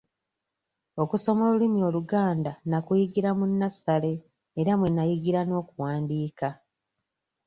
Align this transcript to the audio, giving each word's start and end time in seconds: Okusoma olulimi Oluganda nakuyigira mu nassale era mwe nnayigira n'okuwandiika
Okusoma 1.01 1.41
olulimi 1.49 1.79
Oluganda 1.89 2.51
nakuyigira 2.69 3.29
mu 3.37 3.45
nassale 3.59 4.13
era 4.59 4.71
mwe 4.79 4.87
nnayigira 4.91 5.41
n'okuwandiika 5.45 6.47